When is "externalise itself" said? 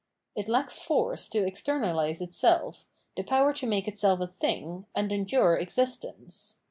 1.45-2.87